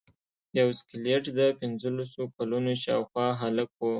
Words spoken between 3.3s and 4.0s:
هلک و.